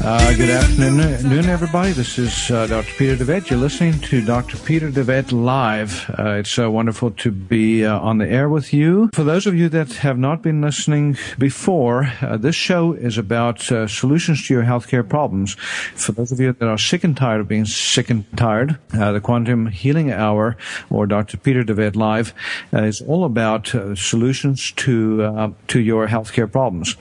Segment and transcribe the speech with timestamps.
[0.00, 1.90] Uh, good afternoon, everybody.
[1.90, 2.92] This is uh, Dr.
[2.96, 3.50] Peter DeVette.
[3.50, 4.56] You're listening to Dr.
[4.58, 6.08] Peter DeVette Live.
[6.16, 9.10] Uh, it's so wonderful to be uh, on the air with you.
[9.12, 13.70] For those of you that have not been listening before, uh, this show is about
[13.72, 15.54] uh, solutions to your healthcare problems.
[15.54, 19.20] For those of you that are sick and tired of being sick and tired, the
[19.20, 20.56] Quantum Healing Hour
[20.90, 21.36] or Dr.
[21.38, 22.32] Peter DeVette Live
[22.72, 26.94] is all about solutions to to your healthcare problems.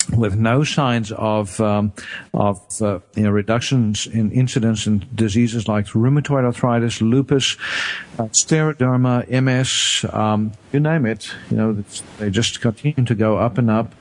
[0.10, 1.94] with no signs of um,
[2.34, 7.58] of uh, you know reductions in incidence in diseases like rheumatoid arthritis, lupus,
[8.20, 11.32] uh, scleroderma, MS, um, you name it.
[11.50, 11.84] You know
[12.20, 13.94] they just continue to go up and up.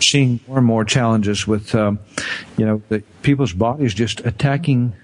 [0.00, 1.98] Seeing more and more challenges with um,
[2.56, 4.94] you know the people's bodies just attacking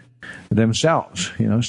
[0.50, 1.30] themselves.
[1.38, 1.60] You know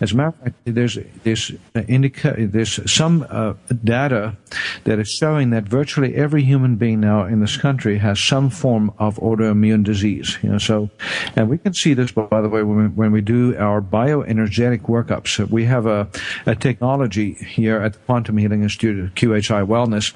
[0.00, 1.52] as a matter of fact, there's there's
[1.88, 4.36] indica- there's some uh, data
[4.84, 8.92] that is showing that virtually every human being now in this country has some form
[8.98, 10.38] of autoimmune disease.
[10.42, 10.90] You know, so
[11.36, 14.82] and we can see this by the way when we, when we do our bioenergetic
[14.82, 15.48] workups.
[15.50, 16.08] We have a,
[16.46, 20.14] a technology here at the Quantum Healing Institute, QHI Wellness,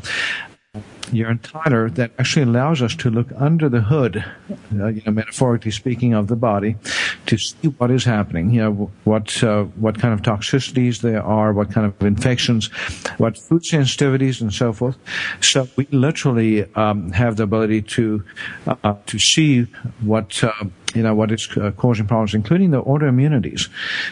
[1.13, 4.25] urine titer that actually allows us to look under the hood,
[4.75, 6.77] uh, you know, metaphorically speaking, of the body,
[7.27, 8.51] to see what is happening.
[8.51, 12.67] You know, what uh, what kind of toxicities there are, what kind of infections,
[13.19, 14.97] what food sensitivities, and so forth.
[15.41, 18.23] So we literally um, have the ability to
[18.67, 19.63] uh, to see
[20.01, 20.53] what uh,
[20.95, 23.69] you know what is uh, causing problems, including the autoimmunities.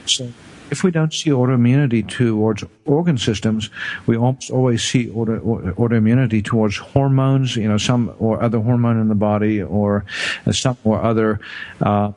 [0.07, 0.33] So
[0.71, 3.71] if we don't see autoimmunity towards organ systems,
[4.07, 5.39] we almost always see auto,
[5.75, 10.05] autoimmunity towards hormones, you know, some or other hormone in the body or
[10.51, 11.41] some or other
[11.81, 12.13] uh,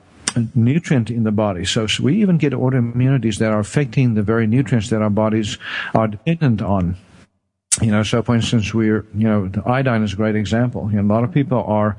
[0.56, 1.66] nutrient in the body.
[1.66, 5.58] So, so, we even get autoimmunities that are affecting the very nutrients that our bodies
[5.94, 6.96] are dependent on.
[7.81, 10.90] You know, so for instance, we're, you know, iodine is a great example.
[10.92, 11.98] You know, a lot of people are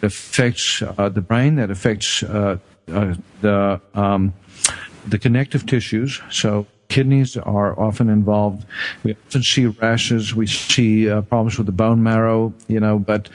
[0.00, 2.58] that affects uh, the brain, that affects uh,
[2.92, 4.34] uh, the um,
[5.06, 6.20] the connective tissues.
[6.30, 8.66] So kidneys are often involved.
[9.04, 10.34] We often see rashes.
[10.34, 12.52] We see uh, problems with the bone marrow.
[12.66, 13.28] You know, but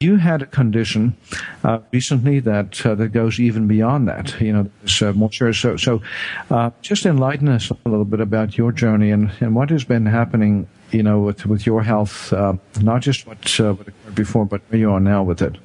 [0.00, 1.16] you had a condition
[1.62, 4.38] uh, recently that uh, that goes even beyond that.
[4.40, 5.58] You know, uh, more serious.
[5.58, 6.02] So, so
[6.50, 10.06] uh, just enlighten us a little bit about your journey and, and what has been
[10.06, 10.68] happening.
[10.90, 14.60] You know, with with your health, uh, not just what, uh, what occurred before, but
[14.68, 15.56] where you are now with it.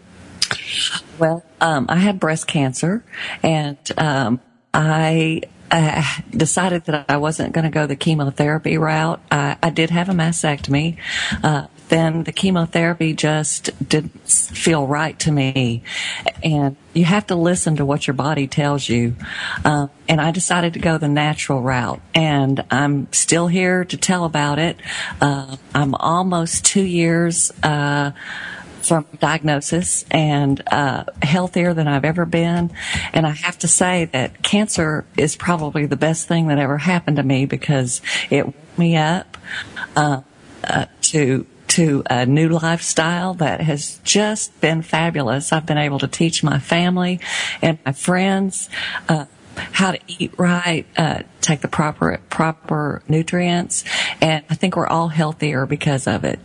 [1.19, 3.03] Well, um, I had breast cancer,
[3.44, 4.39] and um,
[4.73, 5.41] I
[5.71, 9.21] uh, decided that I wasn't going to go the chemotherapy route.
[9.31, 10.98] I, I did have a mastectomy.
[11.44, 15.83] Uh, then the chemotherapy just didn't feel right to me.
[16.44, 19.16] And you have to listen to what your body tells you.
[19.66, 22.01] Uh, and I decided to go the natural route.
[22.13, 24.77] And I'm still here to tell about it.
[25.19, 28.12] Uh, I'm almost two years, uh,
[28.81, 32.71] from diagnosis and uh, healthier than I've ever been.
[33.13, 37.17] And I have to say that cancer is probably the best thing that ever happened
[37.17, 39.37] to me because it woke me up
[39.95, 40.21] uh,
[40.63, 45.53] uh, to to a new lifestyle that has just been fabulous.
[45.53, 47.19] I've been able to teach my family
[47.61, 48.69] and my friends.
[49.07, 53.83] Uh, how to eat right, uh, take the proper proper nutrients,
[54.21, 56.39] and I think we're all healthier because of it.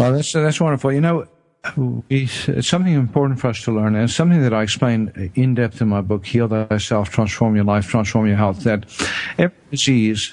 [0.00, 0.94] Well, that's that's wonderful.
[0.94, 1.26] You know,
[1.76, 5.82] we, it's something important for us to learn, and something that I explain in depth
[5.82, 8.64] in my book, Heal Thyself, Transform Your Life, Transform Your Health.
[8.64, 8.86] That
[9.36, 10.32] every disease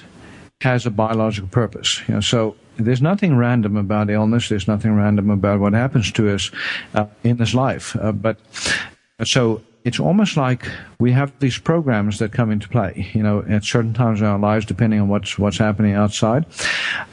[0.62, 2.00] has a biological purpose.
[2.08, 4.48] You know, so there's nothing random about illness.
[4.48, 6.50] There's nothing random about what happens to us
[6.94, 7.94] uh, in this life.
[8.00, 8.38] Uh, but
[9.22, 13.64] so it's almost like we have these programs that come into play, you know, at
[13.64, 16.44] certain times in our lives, depending on what's what's happening outside.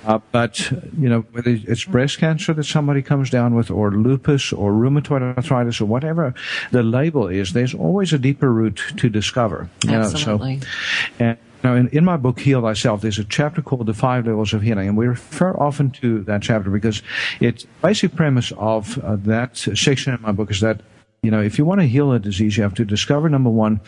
[0.05, 4.51] Uh, but you know, whether it's breast cancer that somebody comes down with, or lupus,
[4.51, 6.33] or rheumatoid arthritis, or whatever
[6.71, 9.69] the label is, there's always a deeper root to discover.
[9.83, 10.57] You Absolutely.
[10.57, 10.69] Know, so,
[11.19, 14.53] and, now, in, in, my book, Heal Thyself, there's a chapter called The Five Levels
[14.53, 17.01] of Healing, and we refer often to that chapter because
[17.39, 20.81] its basic premise of uh, that section in my book is that
[21.25, 23.81] you know, if you want to heal a disease, you have to discover number one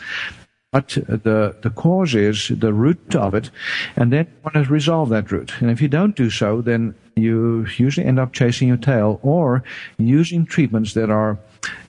[0.70, 3.50] what the the cause is, the root of it,
[3.96, 5.52] and then you want to resolve that root.
[5.60, 9.62] And if you don't do so, then you usually end up chasing your tail or
[9.98, 11.38] using treatments that are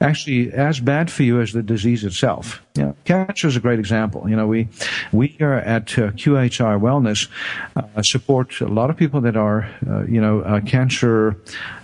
[0.01, 2.61] actually as bad for you as the disease itself.
[3.05, 4.29] Cancer is a great example.
[4.29, 4.69] You know, we
[5.11, 7.27] we here at uh, QHI Wellness
[7.75, 11.35] uh, support a lot of people that are, uh, you know, uh, cancer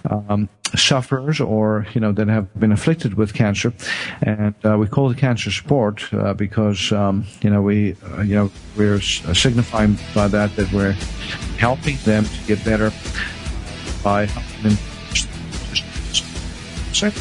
[0.09, 0.47] um,
[0.77, 3.73] sufferers or you know that have been afflicted with cancer,
[4.21, 8.35] and uh, we call it cancer support uh, because um, you know we uh, you
[8.35, 10.95] know we're signifying by that that we're
[11.57, 12.91] helping them to get better
[14.03, 14.77] by helping them.
[16.93, 17.13] Sorry.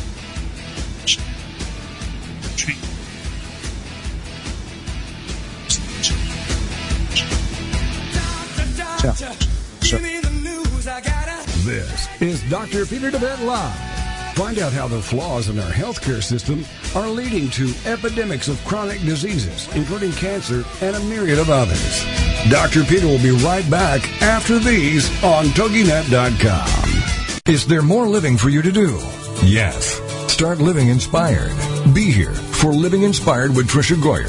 [11.64, 12.84] This is Dr.
[12.84, 14.34] Peter DeVette Live.
[14.34, 16.62] Find out how the flaws in our healthcare system
[16.94, 22.04] are leading to epidemics of chronic diseases, including cancer and a myriad of others.
[22.50, 22.84] Dr.
[22.84, 27.40] Peter will be right back after these on TogiNet.com.
[27.46, 28.98] Is there more living for you to do?
[29.42, 30.02] Yes.
[30.30, 31.56] Start living inspired.
[31.94, 34.28] Be here for Living Inspired with Tricia Goyer,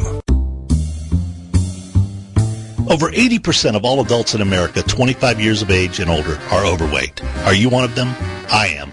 [2.91, 7.23] Over 80% of all adults in America 25 years of age and older are overweight.
[7.45, 8.09] Are you one of them?
[8.51, 8.91] I am.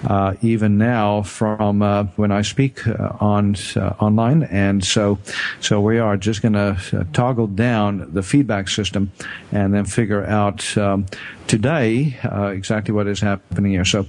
[0.06, 3.56] uh, even now from uh, when I speak uh, on
[4.00, 5.18] online, and so
[5.60, 9.12] so we are just going to toggle down the feedback system
[9.52, 11.06] and then figure out um,
[11.46, 13.84] today uh, exactly what is happening here.
[13.84, 14.06] So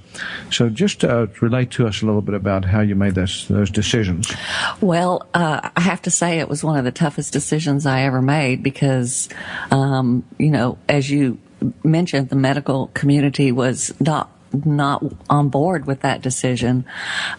[0.50, 3.70] so just uh, relate to us a little bit about how you made those those
[3.70, 4.32] decisions.
[4.80, 8.20] Well, uh, I have to say it was one of the toughest decisions I ever
[8.20, 9.28] made because,
[9.70, 11.38] um, you know, as you
[11.82, 14.30] mentioned, the medical community was not
[14.64, 16.84] not on board with that decision.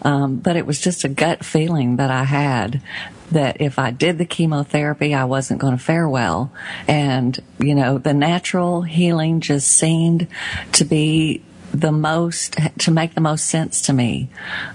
[0.02, 2.82] Um, but it was just a gut feeling that I had
[3.30, 6.52] that if I did the chemotherapy, I wasn't going to fare well.
[6.86, 10.28] And, you know, the natural healing just seemed
[10.72, 14.30] to be the most to make the most sense to me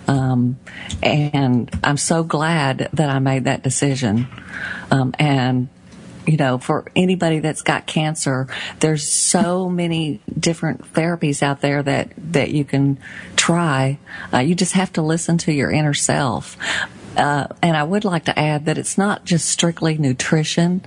[0.10, 0.60] um,
[1.02, 4.28] and i'm so glad that i made that decision
[4.92, 5.70] um, and
[6.30, 8.48] you know for anybody that's got cancer
[8.80, 13.00] there's so many different therapies out there that that you can
[13.36, 13.98] try
[14.32, 16.56] uh, you just have to listen to your inner self
[17.18, 20.86] uh, and I would like to add that it's not just strictly nutrition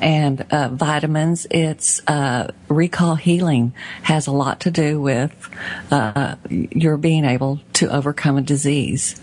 [0.00, 1.46] and uh, vitamins.
[1.50, 3.72] It's uh, recall healing
[4.02, 5.50] has a lot to do with
[5.90, 9.20] uh, your being able to overcome a disease.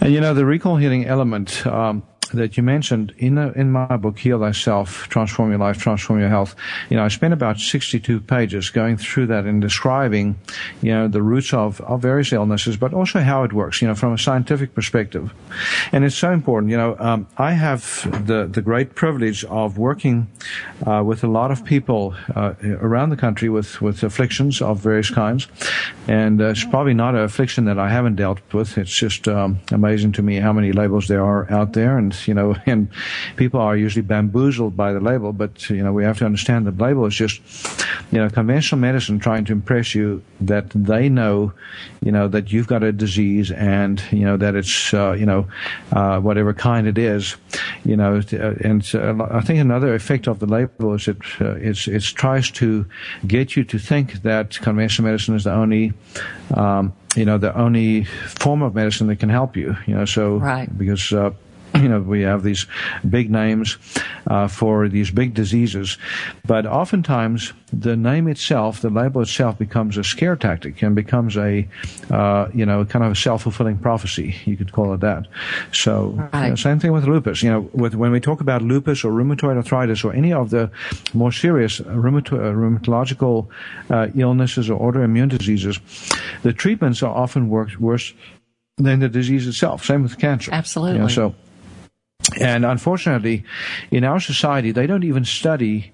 [0.00, 1.64] And you know the recall healing element.
[1.66, 6.28] Um, that you mentioned in in my book, Heal Thyself, Transform Your Life, Transform Your
[6.28, 6.54] Health.
[6.90, 10.38] You know, I spent about 62 pages going through that and describing,
[10.80, 13.94] you know, the roots of, of various illnesses, but also how it works, you know,
[13.94, 15.32] from a scientific perspective.
[15.92, 16.70] And it's so important.
[16.70, 17.82] You know, um, I have
[18.26, 20.28] the, the great privilege of working
[20.86, 25.10] uh, with a lot of people uh, around the country with, with afflictions of various
[25.10, 25.48] kinds.
[26.08, 28.78] And uh, it's probably not an affliction that I haven't dealt with.
[28.78, 31.98] It's just um, amazing to me how many labels there are out there.
[31.98, 32.88] And you know, and
[33.36, 36.70] people are usually bamboozled by the label, but, you know, we have to understand the
[36.82, 37.40] label is just,
[38.10, 41.52] you know, conventional medicine trying to impress you that they know,
[42.02, 45.46] you know, that you've got a disease and, you know, that it's, uh, you know,
[45.92, 47.36] uh, whatever kind it is,
[47.84, 48.20] you know,
[48.64, 52.50] and uh, I think another effect of the label is it, uh, it's, it tries
[52.52, 52.86] to
[53.26, 55.92] get you to think that conventional medicine is the only,
[56.54, 60.36] um, you know, the only form of medicine that can help you, you know, so,
[60.36, 60.68] Right.
[60.76, 61.30] because, uh,
[61.82, 62.66] you know, we have these
[63.08, 63.78] big names
[64.26, 65.98] uh, for these big diseases,
[66.46, 71.66] but oftentimes the name itself, the label itself, becomes a scare tactic and becomes a,
[72.10, 74.36] uh, you know, kind of a self-fulfilling prophecy.
[74.44, 75.26] You could call it that.
[75.72, 76.44] So, Right.
[76.44, 77.42] you know, same thing with lupus.
[77.42, 80.70] You know, with, when we talk about lupus or rheumatoid arthritis or any of the
[81.14, 83.46] more serious rheumato- uh, rheumatological
[83.90, 85.80] uh, illnesses or autoimmune diseases,
[86.42, 88.12] the treatments are often worse, worse
[88.76, 89.84] than the disease itself.
[89.84, 90.52] Same with cancer.
[90.52, 90.96] Absolutely.
[90.96, 91.34] You know, so,
[92.42, 93.44] and unfortunately,
[93.90, 95.92] in our society, they don't even study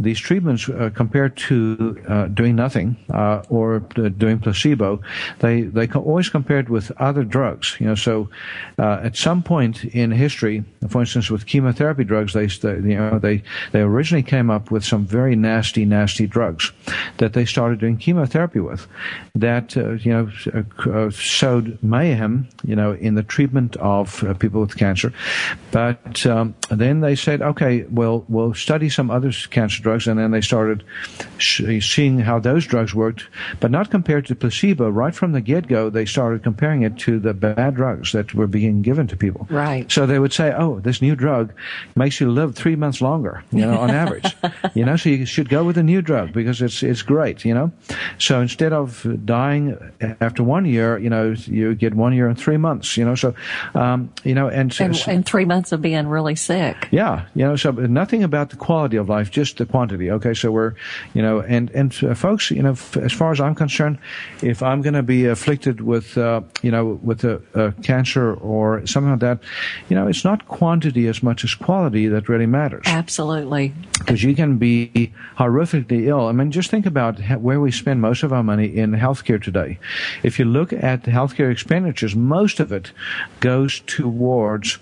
[0.00, 5.00] these treatments uh, compared to uh, doing nothing uh, or uh, doing placebo.
[5.40, 7.76] They they co- always compared with other drugs.
[7.80, 8.30] You know, so
[8.78, 13.42] uh, at some point in history, for instance, with chemotherapy drugs, they you know they
[13.72, 16.70] they originally came up with some very nasty nasty drugs
[17.16, 18.86] that they started doing chemotherapy with
[19.34, 25.12] that uh, you know sowed mayhem you know in the treatment of people with cancer
[25.72, 30.30] but um, then they said okay well we'll study some other cancer drugs and then
[30.30, 30.84] they started
[31.38, 33.22] sh- seeing how those drugs worked
[33.60, 37.32] but not compared to placebo right from the get-go they started comparing it to the
[37.34, 39.90] bad drugs that were being given to people Right.
[39.90, 41.52] so they would say, "Oh, this new drug
[41.96, 44.30] makes you live three months longer, you know, on average.
[44.74, 47.54] you know, so you should go with a new drug because it's it's great, you
[47.54, 47.70] know.
[48.18, 49.76] So instead of dying
[50.20, 53.14] after one year, you know, you get one year and three months, you know.
[53.14, 53.34] So,
[53.74, 56.88] um, you know, and, And, and three months of being really sick.
[56.90, 60.10] yeah, you know, so nothing about the quality of life, just the quantity.
[60.10, 60.74] Okay, so we're,
[61.14, 63.96] you know, and and uh, folks, you know, f- as far as I'm concerned,
[64.42, 68.84] if I'm going to be afflicted with, uh, you know, with a, a cancer or
[68.86, 69.38] something like that,
[69.88, 73.72] you know, it's not quantity as much as quality that really matters Absolutely.
[74.00, 76.26] because you can be horrifically ill.
[76.26, 79.78] I mean, just think about where we spend most of our money in healthcare today.
[80.24, 82.90] If you look at the healthcare expenditures, most of it
[83.38, 84.78] goes towards.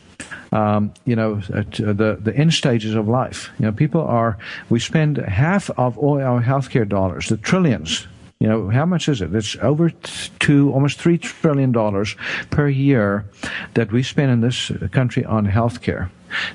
[0.52, 3.50] Um, you know, uh, the the end stages of life.
[3.58, 4.38] You know, people are.
[4.70, 8.06] We spend half of all our healthcare dollars, the trillions.
[8.38, 9.34] You know, how much is it?
[9.34, 9.90] It's over
[10.38, 12.16] two, almost three trillion dollars
[12.50, 13.24] per year
[13.74, 16.10] that we spend in this country on healthcare.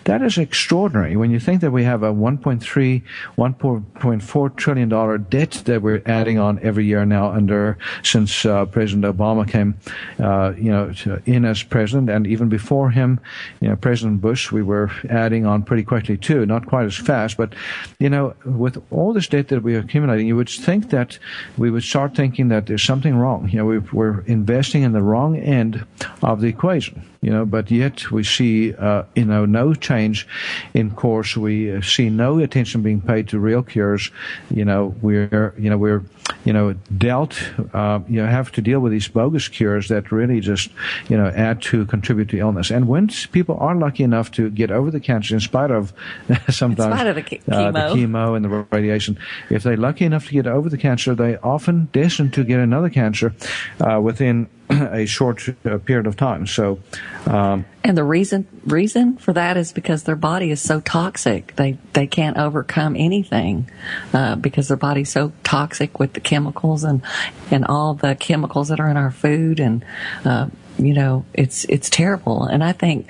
[0.05, 1.15] That is extraordinary.
[1.15, 3.03] When you think that we have a 1.3,
[3.37, 9.05] 1.4 trillion dollar debt that we're adding on every year now under since uh, President
[9.05, 9.77] Obama came,
[10.19, 10.93] uh, you know,
[11.25, 13.19] in as president, and even before him,
[13.59, 17.37] you know, President Bush, we were adding on pretty quickly too, not quite as fast,
[17.37, 17.53] but
[17.99, 21.17] you know, with all this debt that we're accumulating, you would think that
[21.57, 23.49] we would start thinking that there's something wrong.
[23.49, 25.85] You know, we, we're investing in the wrong end
[26.21, 30.27] of the equation you know, but yet we see, uh, you know, no change
[30.73, 31.37] in course.
[31.37, 34.09] We uh, see no attention being paid to real cures.
[34.49, 36.03] You know, we're, you know, we're,
[36.45, 37.37] you know, dealt,
[37.73, 40.69] uh, you know, have to deal with these bogus cures that really just,
[41.09, 42.71] you know, add to contribute to illness.
[42.71, 45.93] And when people are lucky enough to get over the cancer, in spite of
[46.49, 47.95] sometimes spite of the che- uh, the chemo.
[47.95, 49.17] chemo and the radiation,
[49.49, 52.89] if they're lucky enough to get over the cancer, they often destined to get another
[52.89, 53.33] cancer
[53.79, 56.47] uh, within a short uh, period of time.
[56.47, 56.79] So,
[57.27, 61.55] um, And the reason reason for that is because their body is so toxic.
[61.55, 63.69] They they can't overcome anything
[64.13, 67.01] uh, because their body's so toxic with the chemicals and
[67.49, 69.83] and all the chemicals that are in our food and
[70.25, 72.43] uh, you know it's it's terrible.
[72.43, 73.09] And I think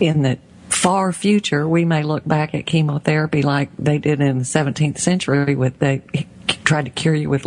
[0.00, 0.38] in the
[0.70, 5.54] far future we may look back at chemotherapy like they did in the 17th century
[5.54, 6.00] with they
[6.64, 7.44] tried to cure you with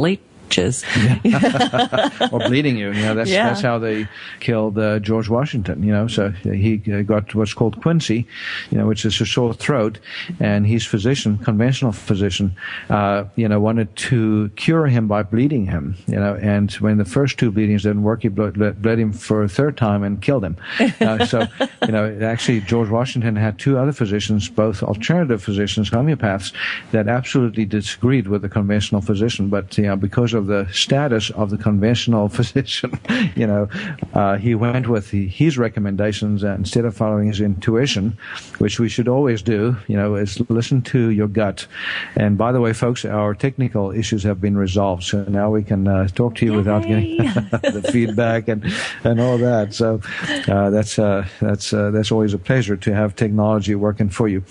[0.57, 0.83] leeches.
[2.31, 2.91] or bleeding you.
[2.91, 3.47] You know, that's Yeah.
[3.49, 4.07] that's how they
[4.39, 5.83] killed uh, George Washington.
[5.83, 8.25] You know, so he uh, got what's called quinsy,
[8.71, 9.99] you know, which is a sore throat,
[10.39, 12.55] and his physician, conventional physician,
[12.89, 15.95] uh, you know, wanted to cure him by bleeding him.
[16.07, 19.13] You know, and when the first two bleedings didn't work, he bled, bled, bled him
[19.13, 20.57] for a third time and killed him.
[21.01, 21.47] Uh, so,
[21.85, 26.53] you know, actually, George Washington had two other physicians, both alternative physicians, homeopaths,
[26.91, 31.49] that absolutely disagreed with the conventional physician, but you know, because of the status of
[31.49, 32.99] the conventional physician,
[33.35, 33.67] you know,
[34.13, 38.17] uh, he went with the, his recommendations uh, instead of following his intuition,
[38.59, 39.75] which we should always do.
[39.87, 41.67] You know, is listen to your gut.
[42.15, 45.87] And by the way, folks, our technical issues have been resolved, so now we can
[45.87, 48.65] uh, talk to you without getting the feedback and
[49.03, 49.73] and all that.
[49.73, 50.01] So
[50.47, 54.43] uh, that's uh, that's uh, that's always a pleasure to have technology working for you.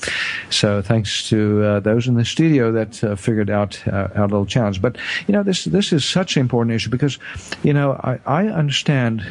[0.50, 4.46] So thanks to uh, those in the studio that uh, figured out uh, our little
[4.46, 4.80] challenge.
[4.80, 7.18] But you know, this this is such an important issue because
[7.64, 9.26] you know I, I understand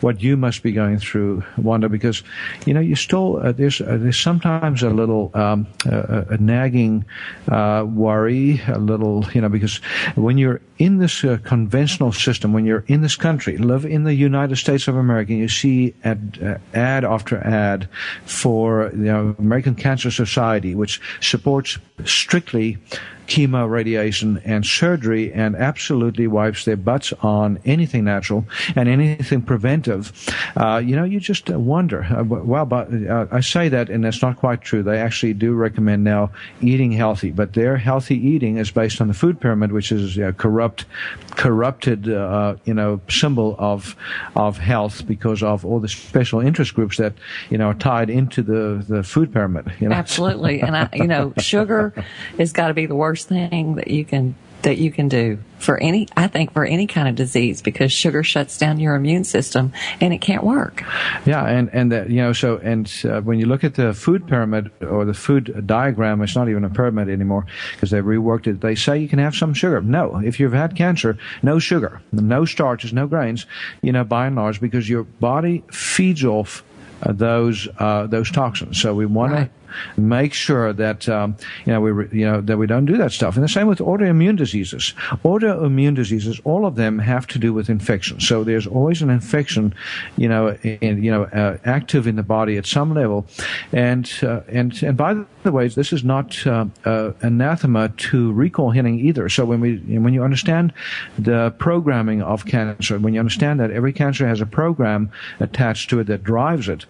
[0.00, 2.22] what you must be going through, Wanda, because
[2.66, 7.04] you know you still uh, there's uh, there's sometimes a little um, a, a nagging
[7.48, 9.76] uh, worry, a little you know because
[10.14, 14.14] when you're in this uh, conventional system, when you're in this country, live in the
[14.14, 17.88] United States of America, you see ad, uh, ad after ad
[18.26, 22.78] for the American Cancer Society, which supports strictly
[23.28, 30.12] chemo, radiation, and surgery and absolutely wipes their butts on anything natural and anything preventive,
[30.56, 32.04] uh, you know, you just wonder.
[32.04, 34.82] Uh, well, but uh, I say that, and that's not quite true.
[34.82, 36.30] They actually do recommend now
[36.62, 40.32] eating healthy, but their healthy eating is based on the food pyramid, which is a
[40.32, 40.86] corrupt,
[41.32, 43.94] corrupted, uh, you know, symbol of
[44.34, 47.12] of health because of all the special interest groups that
[47.50, 49.70] you know are tied into the the food pyramid.
[49.80, 49.94] You know?
[49.94, 51.92] Absolutely, and I, you know, sugar
[52.38, 55.38] has got to be the worst worst thing that you can that you can do
[55.58, 59.22] for any I think for any kind of disease because sugar shuts down your immune
[59.24, 60.84] system and it can't work.
[61.24, 64.26] Yeah, and and that, you know so and uh, when you look at the food
[64.26, 68.60] pyramid or the food diagram, it's not even a pyramid anymore because they've reworked it.
[68.60, 69.80] They say you can have some sugar.
[69.80, 73.46] No, if you've had cancer, no sugar, no starches, no grains.
[73.82, 76.64] You know, by and large, because your body feeds off
[77.02, 78.80] uh, those uh, those toxins.
[78.80, 79.44] So we want right.
[79.44, 79.57] to
[79.96, 83.12] make sure that um, you know we re- you know that we don't do that
[83.12, 83.34] stuff.
[83.34, 84.94] And the same with autoimmune diseases.
[85.24, 88.20] Autoimmune diseases, all of them have to do with infection.
[88.20, 89.74] So there's always an infection,
[90.16, 93.26] you know, in, you know, uh, active in the body at some level.
[93.72, 98.70] And uh, and and by the way, this is not uh, uh, anathema to recall
[98.70, 99.28] healing either.
[99.28, 100.72] So when we when you understand
[101.18, 106.00] the programming of cancer, when you understand that every cancer has a program attached to
[106.00, 106.86] it that drives it,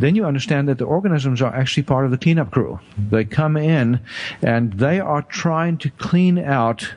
[0.00, 2.80] then you understand that the organisms are actually part of the cleanup crew.
[2.96, 4.00] They come in
[4.42, 6.94] and they are trying to clean out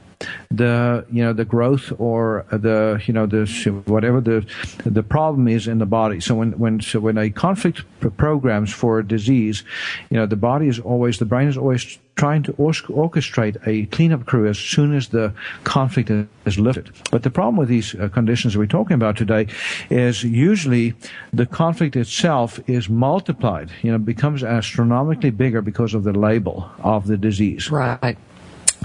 [0.49, 3.45] the you know the growth or the you know the
[3.85, 4.45] whatever the
[4.85, 6.19] the problem is in the body.
[6.19, 7.83] So when when so when a conflict
[8.17, 9.63] programs for a disease,
[10.09, 14.25] you know the body is always the brain is always trying to orchestrate a cleanup
[14.25, 16.09] crew as soon as the conflict
[16.45, 16.91] is lifted.
[17.11, 19.47] But the problem with these uh, conditions we're talking about today
[19.89, 20.93] is usually
[21.33, 27.07] the conflict itself is multiplied, you know, becomes astronomically bigger because of the label of
[27.07, 27.69] the disease.
[27.69, 28.17] Right.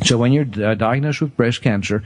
[0.03, 2.03] So when you're uh, diagnosed with breast cancer,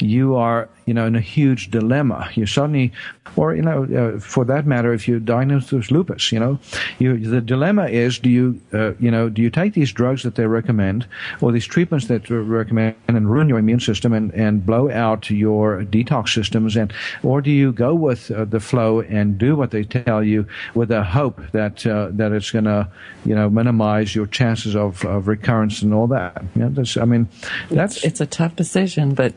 [0.00, 2.30] you are you know, in a huge dilemma.
[2.32, 2.92] You suddenly,
[3.36, 6.58] or you know, uh, for that matter, if you're diagnosed with lupus, you know,
[6.98, 10.36] you, the dilemma is: do you, uh, you know, do you take these drugs that
[10.36, 11.06] they recommend,
[11.42, 15.28] or these treatments that they recommend, and ruin your immune system and and blow out
[15.28, 19.70] your detox systems, and or do you go with uh, the flow and do what
[19.70, 22.88] they tell you with the hope that uh, that it's going to,
[23.26, 26.42] you know, minimize your chances of, of recurrence and all that?
[26.54, 27.28] You know, that's, I mean,
[27.70, 29.34] that's it's, it's a tough decision, but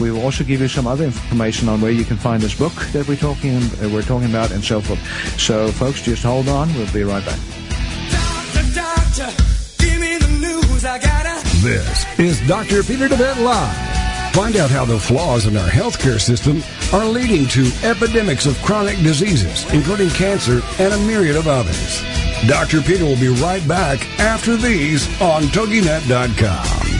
[0.00, 1.19] We will also give you some other information
[1.68, 4.62] on where you can find this book that we're talking uh, we're talking about and
[4.62, 5.00] so forth.
[5.38, 6.72] So, folks, just hold on.
[6.74, 7.38] We'll be right back.
[8.10, 9.44] Doctor, doctor,
[9.78, 10.84] give me the news.
[10.84, 11.40] I gotta.
[11.60, 12.82] This is Dr.
[12.82, 14.34] Peter DeVette Live.
[14.34, 18.96] Find out how the flaws in our healthcare system are leading to epidemics of chronic
[18.98, 22.02] diseases, including cancer and a myriad of others.
[22.46, 22.80] Dr.
[22.80, 26.99] Peter will be right back after these on TogiNet.com.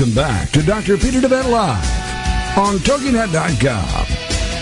[0.00, 0.96] Welcome back to Dr.
[0.96, 4.06] Peter DeVet Live on TogiNet.com.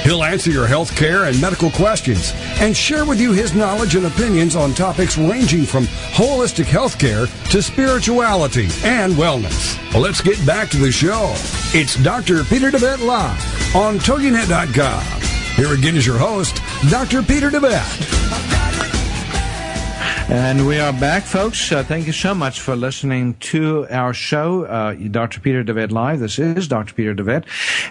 [0.03, 4.07] He'll answer your health care and medical questions and share with you his knowledge and
[4.07, 9.79] opinions on topics ranging from holistic health care to spirituality and wellness.
[9.94, 11.33] Let's get back to the show.
[11.72, 12.42] It's Dr.
[12.42, 15.22] Peter DeVet Live on TogiNet.com.
[15.55, 17.22] Here again is your host, Dr.
[17.22, 18.17] Peter DeVet.
[20.31, 21.73] And we are back, folks.
[21.73, 25.41] Uh, thank you so much for listening to our show, uh, Dr.
[25.41, 26.21] Peter DeVet Live.
[26.21, 26.93] This is Dr.
[26.93, 27.45] Peter DeVet.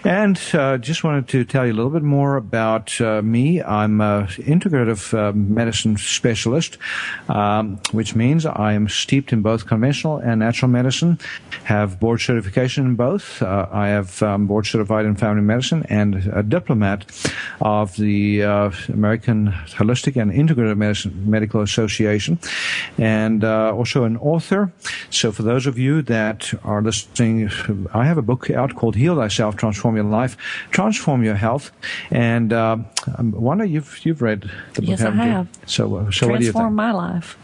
[0.04, 3.60] And uh, just wanted to tell you a little bit more about uh, me.
[3.60, 6.78] I'm an integrative uh, medicine specialist,
[7.28, 11.18] um, which means I am steeped in both conventional and natural medicine,
[11.64, 13.42] have board certification in both.
[13.42, 17.04] Uh, I have um, board certified in family medicine and a diplomat
[17.60, 22.27] of the American Holistic and Integrative Medicine Medical Association,
[22.98, 24.72] and uh, also an author.
[25.10, 27.50] So, for those of you that are listening,
[27.94, 30.36] I have a book out called "Heal Thyself, Transform Your Life,
[30.70, 31.70] Transform Your Health,"
[32.10, 32.76] and uh,
[33.16, 35.48] I wonder you've you've read the book, Yes, I haven't you?
[35.66, 36.74] So, uh, so what do you Transform think?
[36.74, 37.36] my life.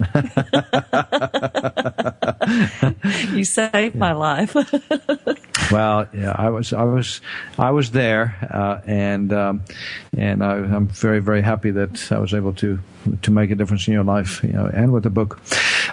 [3.35, 4.55] you saved my life.
[5.70, 7.20] Well, yeah, I was, I was,
[7.59, 9.62] I was there, uh, and um,
[10.16, 12.79] and I, I'm very, very happy that I was able to
[13.22, 15.40] to make a difference in your life, you know, and with the book.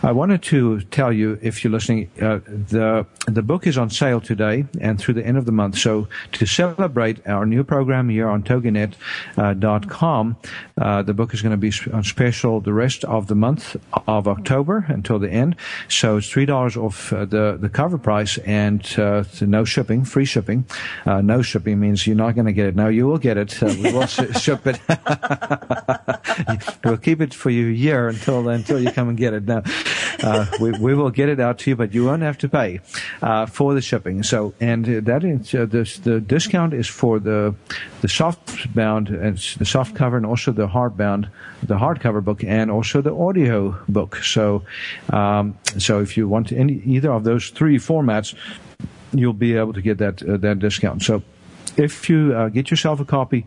[0.04, 4.20] I wanted to tell you, if you're listening, uh, the the book is on sale
[4.22, 5.78] today and through the end of the month.
[5.78, 10.36] So to celebrate our new program here on TogiNet.com,
[10.80, 13.76] uh, the book is going to be on special the rest of the month
[14.08, 15.56] of October until the end.
[15.88, 19.24] So it's three dollars off uh, the the cover price and uh,
[19.62, 20.66] no shipping, free shipping.
[21.06, 22.76] Uh, no shipping means you're not going to get it.
[22.76, 23.62] No, you will get it.
[23.62, 24.80] Uh, we will sh- ship it.
[26.84, 29.44] we'll keep it for you a year until until you come and get it.
[29.44, 29.62] Now,
[30.24, 32.80] uh, we we will get it out to you, but you won't have to pay
[33.22, 34.24] uh, for the shipping.
[34.24, 37.54] So, and uh, that is uh, the the discount is for the
[38.02, 41.30] the soft bound and the soft cover, and also the hardbound,
[41.62, 44.16] the hardcover book, and also the audio book.
[44.24, 44.64] So,
[45.14, 48.34] um, so if you want any either of those three formats,
[49.14, 51.04] you'll be able to get that uh, that discount.
[51.04, 51.22] So
[51.78, 53.46] if you uh, get yourself a copy,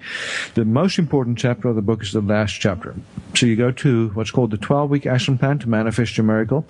[0.54, 2.94] the most important chapter of the book is the last chapter.
[3.34, 6.64] So you go to what's called the 12 week action plan to manifest your miracle,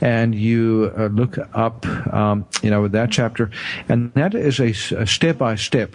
[0.00, 3.50] and you uh, look up, um, you know, that chapter,
[3.88, 4.72] and that is a
[5.06, 5.94] step by step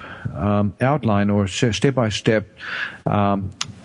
[0.81, 2.47] outline or step by step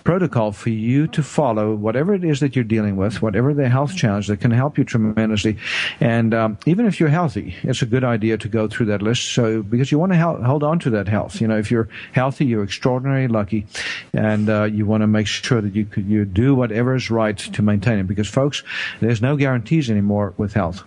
[0.03, 3.95] protocol for you to follow, whatever it is that you're dealing with, whatever the health
[3.95, 5.57] challenge that can help you tremendously.
[5.99, 9.33] And um, even if you're healthy, it's a good idea to go through that list.
[9.33, 11.41] So because you want to hel- hold on to that health.
[11.41, 13.65] You know, if you're healthy, you're extraordinarily lucky,
[14.13, 17.37] and uh, you want to make sure that you could, you do whatever is right
[17.37, 18.07] to maintain it.
[18.07, 18.63] Because folks,
[18.99, 20.83] there's no guarantees anymore with health.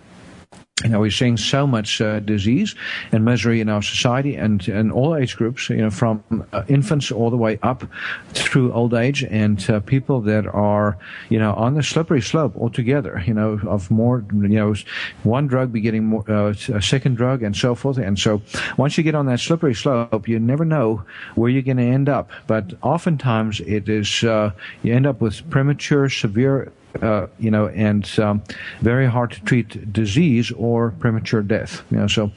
[0.83, 2.75] You know, we're seeing so much uh, disease
[3.13, 7.13] and misery in our society and, and all age groups, you know, from uh, infants
[7.13, 7.85] all the way up
[8.33, 10.97] through old age and uh, people that are,
[11.29, 14.75] you know, on the slippery slope altogether, you know, of more, you know,
[15.23, 17.97] one drug begetting more, uh, a second drug and so forth.
[17.97, 18.41] And so
[18.75, 22.09] once you get on that slippery slope, you never know where you're going to end
[22.09, 22.29] up.
[22.47, 24.51] But oftentimes it is, uh,
[24.83, 28.43] you end up with premature, severe uh, you know, and um,
[28.81, 31.83] very hard to treat disease or premature death.
[31.91, 32.31] You know, so,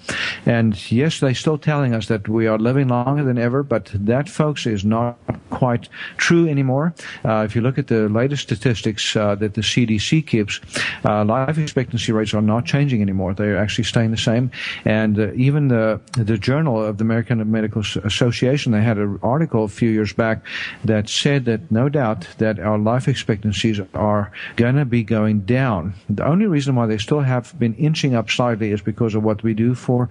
[0.46, 4.28] and yes, they're still telling us that we are living longer than ever, but that,
[4.28, 5.18] folks, is not
[5.50, 6.94] quite true anymore.
[7.24, 10.60] Uh, if you look at the latest statistics uh, that the CDC keeps,
[11.04, 13.34] uh, life expectancy rates are not changing anymore.
[13.34, 14.50] They're actually staying the same.
[14.84, 19.64] And uh, even the the Journal of the American Medical Association, they had an article
[19.64, 20.44] a few years back
[20.84, 25.94] that said that no doubt that our life expectancies are going to be going down.
[26.08, 29.42] The only reason why they still have been inching up slightly is because of what
[29.42, 30.08] we do for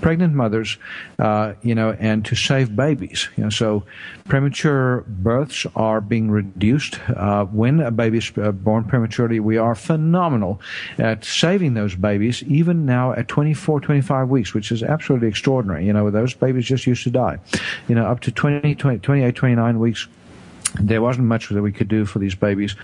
[0.00, 0.78] pregnant mothers,
[1.18, 3.28] uh, you know, and to save babies.
[3.36, 3.84] You know, so
[4.28, 7.00] premature births are being reduced.
[7.08, 10.60] Uh, when a baby is uh, born prematurely, we are phenomenal
[10.98, 15.86] at saving those babies, even now at 24, 25 weeks, which is absolutely extraordinary.
[15.86, 17.38] You know, those babies just used to die.
[17.88, 20.08] You know, up to 20, 20 28, 29 weeks
[20.74, 22.76] there wasn't much that we could do for these babies,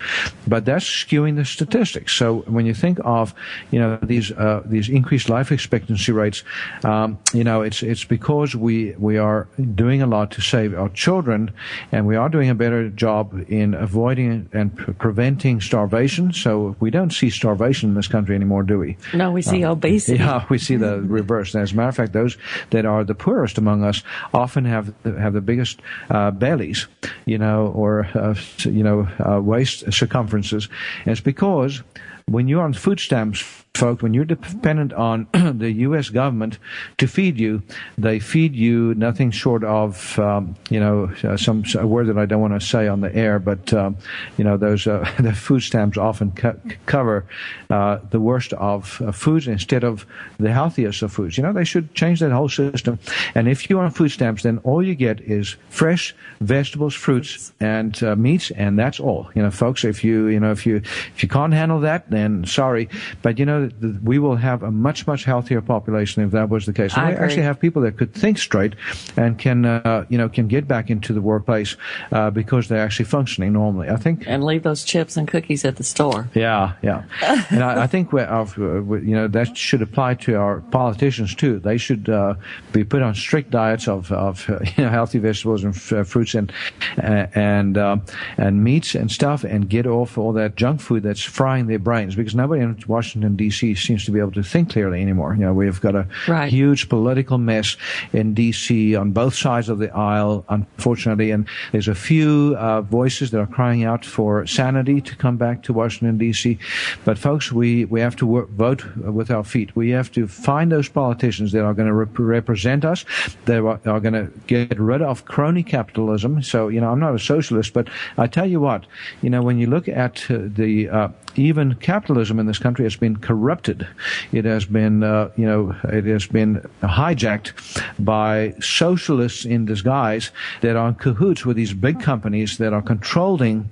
[0.46, 2.12] but that's skewing the statistics.
[2.12, 3.34] So when you think of,
[3.70, 6.42] you know, these uh, these increased life expectancy rates,
[6.84, 10.88] um, you know, it's it's because we we are doing a lot to save our
[10.90, 11.52] children,
[11.92, 16.32] and we are doing a better job in avoiding and pre- preventing starvation.
[16.32, 18.96] So we don't see starvation in this country anymore, do we?
[19.14, 20.16] No, we see uh, obesity.
[20.26, 21.54] Yeah, we see the reverse.
[21.54, 22.38] And as a matter of fact, those
[22.70, 26.86] that are the poorest among us often have have the biggest uh, bellies,
[27.26, 30.68] you know or uh, you know uh, waist circumferences.
[31.04, 31.82] And it's because
[32.26, 36.08] when you're on food stamps folks, when you're dependent on the U.S.
[36.08, 36.58] government
[36.98, 37.62] to feed you,
[37.98, 42.26] they feed you nothing short of, um, you know, uh, some a word that I
[42.26, 43.96] don't want to say on the air, but um,
[44.36, 47.26] you know, those uh, the food stamps often co- cover
[47.70, 50.06] uh, the worst of uh, foods instead of
[50.38, 51.36] the healthiest of foods.
[51.36, 52.98] You know, they should change that whole system.
[53.34, 58.02] And if you're on food stamps, then all you get is fresh vegetables, fruits, and
[58.02, 59.30] uh, meats, and that's all.
[59.34, 62.44] You know, folks, if you you know if you if you can't handle that, then
[62.44, 62.88] sorry,
[63.22, 63.65] but you know
[64.02, 66.96] we will have a much much healthier population if that was the case.
[66.96, 68.74] And we actually have people that could think straight
[69.16, 71.76] and can uh, you know can get back into the workplace
[72.12, 73.88] uh, because they're actually functioning normally.
[73.88, 76.28] I think and leave those chips and cookies at the store.
[76.34, 77.04] Yeah, yeah.
[77.50, 81.58] and I, I think our, uh, you know that should apply to our politicians too.
[81.58, 82.34] They should uh,
[82.72, 86.04] be put on strict diets of of uh, you know healthy vegetables and f- uh,
[86.04, 86.52] fruits and
[86.96, 88.04] and um,
[88.36, 92.14] and meats and stuff, and get off all that junk food that's frying their brains
[92.14, 93.86] because nobody in Washington D.C D.C.
[93.86, 95.34] seems to be able to think clearly anymore.
[95.34, 96.50] You know, we've got a right.
[96.50, 97.76] huge political mess
[98.12, 98.94] in D.C.
[98.94, 103.46] on both sides of the aisle, unfortunately, and there's a few uh, voices that are
[103.46, 106.58] crying out for sanity to come back to Washington D.C.
[107.04, 109.74] But folks, we we have to work, vote with our feet.
[109.74, 113.04] We have to find those politicians that are going to rep- represent us.
[113.46, 116.42] That are, are going to get rid of crony capitalism.
[116.42, 118.86] So you know, I'm not a socialist, but I tell you what,
[119.22, 122.96] you know, when you look at uh, the uh, even capitalism in this country has
[122.96, 123.86] been corrupted.
[124.32, 127.52] It has been, uh, you know, it has been hijacked
[127.98, 133.68] by socialists in disguise that are in cahoots with these big companies that are controlling,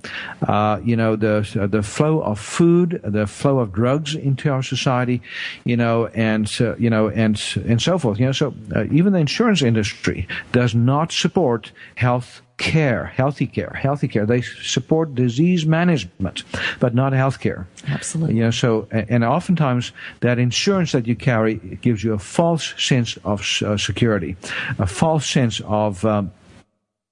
[0.46, 5.22] uh, you know, the the flow of food, the flow of drugs into our society,
[5.64, 8.18] you know, and uh, you know, and and so forth.
[8.18, 13.72] You know, so uh, even the insurance industry does not support health care, healthy care,
[13.80, 14.26] healthy care.
[14.26, 16.44] They support disease management,
[16.78, 17.66] but not health care.
[17.88, 18.36] Absolutely.
[18.36, 23.18] You know, so, and oftentimes that insurance that you carry gives you a false sense
[23.24, 24.36] of uh, security,
[24.78, 26.30] a false sense of, um,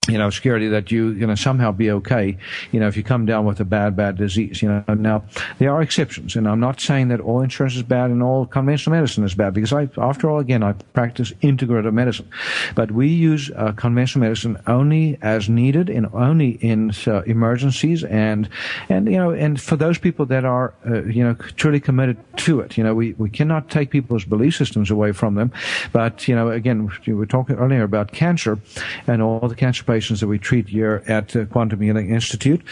[0.08, 2.36] you know, security that you going to somehow be okay,
[2.72, 4.94] you know, if you come down with a bad, bad disease, you know.
[4.94, 5.22] Now,
[5.58, 8.96] there are exceptions, and I'm not saying that all insurance is bad and all conventional
[8.96, 12.28] medicine is bad, because I, after all, again, I practice integrative medicine.
[12.74, 18.48] But we use uh, conventional medicine only as needed and only in uh, emergencies and,
[18.88, 22.58] and, you know, and for those people that are, uh, you know, truly committed to
[22.58, 22.76] it.
[22.76, 25.52] You know, we, we cannot take people's belief systems away from them.
[25.92, 28.58] But, you know, again, we were talking earlier about cancer
[29.06, 32.62] and all the cancer patients that we treat here at uh, Quantum Healing Institute,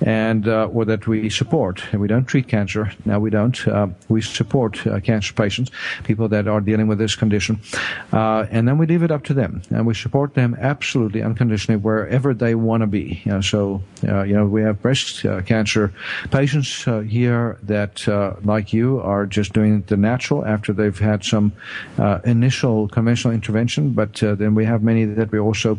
[0.00, 1.82] and uh, or that we support.
[1.90, 2.84] And we don't treat cancer.
[3.04, 3.58] Now we don't.
[3.66, 5.70] Uh, we support uh, cancer patients,
[6.04, 7.54] people that are dealing with this condition,
[8.12, 11.80] uh, and then we leave it up to them, and we support them absolutely unconditionally
[11.88, 13.22] wherever they want to be.
[13.24, 15.92] You know, so uh, you know we have breast cancer
[16.30, 16.84] patients
[17.18, 17.94] here that,
[18.44, 21.46] like you, are just doing the natural after they've had some
[22.24, 24.12] initial conventional intervention, but
[24.42, 25.70] then we have many that we're also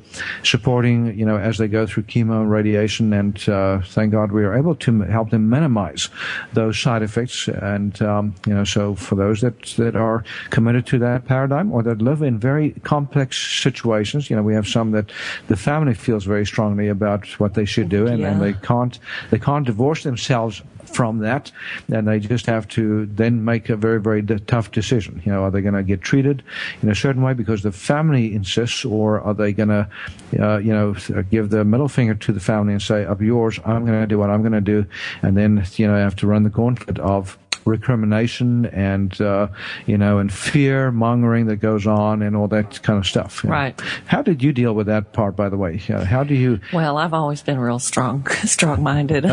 [0.44, 3.14] supporting supporting, you know, as they go through chemo and radiation.
[3.14, 6.10] And uh, thank God we are able to help them minimize
[6.54, 7.48] those side effects.
[7.48, 11.84] And um, you know, so for those that that are committed to that paradigm or
[11.84, 15.12] that live in very complex situations, you know, we have some that
[15.48, 18.32] the family feels very strongly about what they should do, and, yeah.
[18.32, 19.00] and they can't
[19.32, 20.62] they can't divorce themselves
[20.94, 21.52] from that,
[21.92, 25.22] and they just have to then make a very, very tough decision.
[25.26, 26.44] You know, are they going to get treated
[26.82, 29.88] in a certain way because the family insists, or are they going to,
[30.40, 30.96] uh, you know,
[31.30, 34.18] give the middle finger to the family and say, "Up yours, I'm going to do
[34.18, 34.86] what I'm going to do,"
[35.22, 37.38] and then you know have to run the gauntlet of
[37.70, 39.48] recrimination and uh,
[39.86, 43.44] you know and fear mongering that goes on and all that kind of stuff.
[43.44, 43.56] you know.
[43.56, 43.80] Right.
[44.06, 45.82] How did you deal with that part, by the way?
[45.90, 49.24] Uh, how do you Well, I've always been real strong, strong-minded.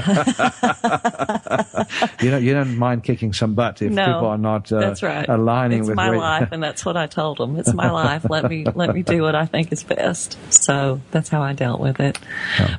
[2.21, 5.03] you know you don't mind kicking some butt if no, people are not uh, that's
[5.03, 5.29] right.
[5.29, 7.57] aligning it's with my where- life, and that's what I told them.
[7.57, 8.27] It's my life.
[8.29, 10.37] Let me let me do what I think is best.
[10.53, 12.19] So that's how I dealt with it.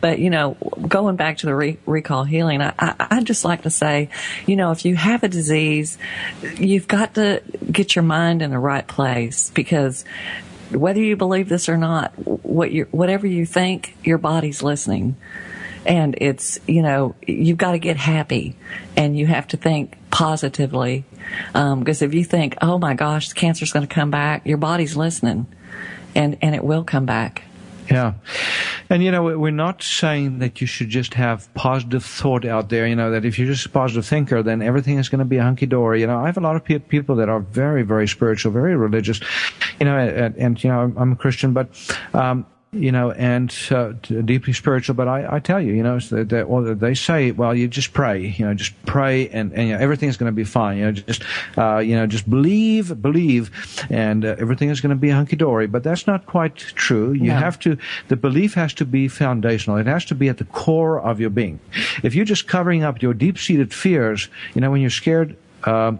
[0.01, 3.63] But you know, going back to the re- recall healing, I, I I just like
[3.63, 4.09] to say,
[4.45, 5.46] you know, if you have a disease,
[6.57, 7.41] you've got to
[7.71, 10.05] get your mind in the right place because
[10.71, 15.15] whether you believe this or not, what you whatever you think, your body's listening.
[15.85, 18.57] And it's, you know, you've got to get happy
[18.97, 21.05] and you have to think positively.
[21.53, 24.97] Um, because if you think, oh my gosh, cancer's going to come back, your body's
[24.97, 25.47] listening
[26.13, 27.43] and, and it will come back.
[27.89, 28.13] Yeah.
[28.89, 32.87] And, you know, we're not saying that you should just have positive thought out there,
[32.87, 35.37] you know, that if you're just a positive thinker, then everything is going to be
[35.37, 36.01] hunky dory.
[36.01, 38.75] You know, I have a lot of pe- people that are very, very spiritual, very
[38.75, 39.19] religious,
[39.79, 41.69] you know, and, and you know, I'm a Christian, but,
[42.13, 42.45] um,
[42.77, 43.91] you know, and uh,
[44.25, 44.95] deeply spiritual.
[44.95, 47.93] But I, I tell you, you know, that, that, well, they say, well, you just
[47.93, 50.77] pray, you know, just pray, and, and you know, everything's going to be fine.
[50.77, 51.23] You know, just
[51.57, 53.51] uh, you know, just believe, believe,
[53.89, 55.67] and uh, everything is going to be hunky dory.
[55.67, 57.11] But that's not quite true.
[57.11, 57.35] You No.
[57.35, 57.77] have to.
[58.07, 59.77] The belief has to be foundational.
[59.77, 61.59] It has to be at the core of your being.
[62.03, 65.35] If you're just covering up your deep-seated fears, you know, when you're scared.
[65.63, 65.97] Uh,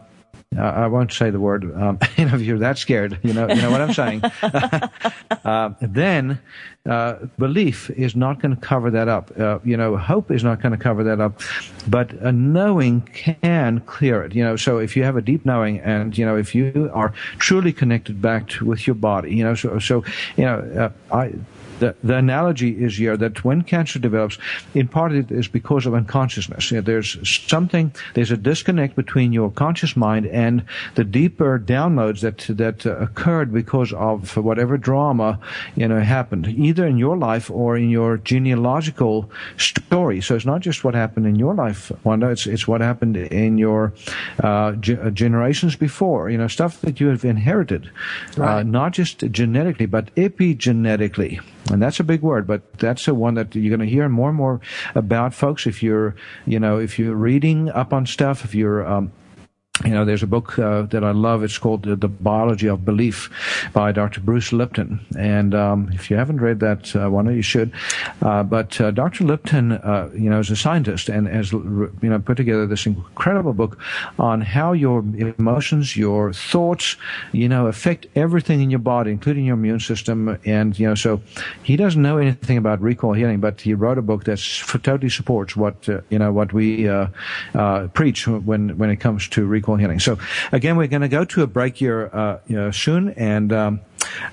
[0.55, 1.75] I won't say the word.
[1.75, 4.21] Um, you know, if you're that scared, you know, you know what I'm saying.
[5.45, 6.39] uh, then
[6.85, 9.37] uh, belief is not going to cover that up.
[9.37, 11.41] Uh, you know, hope is not going to cover that up,
[11.87, 14.33] but a knowing can clear it.
[14.33, 17.13] You know, so if you have a deep knowing, and you know, if you are
[17.39, 20.03] truly connected back to, with your body, you know, so so
[20.37, 21.33] you know, uh, I
[21.79, 24.37] the, the analogy is here that when cancer develops,
[24.73, 26.71] in part it is because of unconsciousness.
[26.71, 30.63] You know, there's something, there's a disconnect between your conscious mind and
[30.95, 35.39] the deeper downloads that that uh, occurred because of whatever drama
[35.75, 40.21] you know happened, either in your life or in your genealogical story.
[40.21, 42.29] So it's not just what happened in your life, Wanda.
[42.29, 43.93] It's it's what happened in your
[44.43, 46.29] uh, ge- uh, generations before.
[46.29, 47.91] You know, stuff that you have inherited,
[48.37, 51.41] uh, not just genetically but epigenetically.
[51.71, 54.29] And that's a big word, but that's the one that you're going to hear more
[54.29, 54.61] and more
[54.95, 55.67] about, folks.
[55.67, 56.15] If you're,
[56.45, 59.11] you know, if you're reading up on stuff, if you're, um,
[59.83, 61.43] you know, there's a book uh, that I love.
[61.43, 63.29] It's called the, the Biology of Belief
[63.73, 64.21] by Dr.
[64.21, 64.99] Bruce Lipton.
[65.17, 67.71] And um, if you haven't read that uh, one, you should.
[68.21, 69.23] Uh, but uh, Dr.
[69.23, 73.53] Lipton, uh, you know, is a scientist and has, you know, put together this incredible
[73.53, 73.77] book
[74.17, 74.99] on how your
[75.37, 76.95] emotions, your thoughts,
[77.31, 80.39] you know, affect everything in your body, including your immune system.
[80.45, 81.21] And you know, so
[81.63, 84.39] he doesn't know anything about recall healing, but he wrote a book that
[84.83, 86.89] totally supports what uh, you know what we
[87.93, 89.99] preach when when it comes to recall healing.
[89.99, 90.17] So
[90.51, 93.81] again, we're going to go to a break here uh, soon, and um,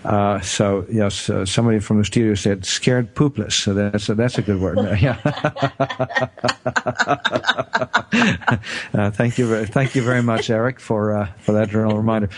[0.05, 4.39] uh, so yes, uh, somebody from the studio said "scared poopless," so that's a, that's
[4.39, 4.79] a good word.
[5.01, 5.19] yeah.
[8.95, 12.29] uh, thank you, very, thank you very much, Eric, for uh, for that reminder.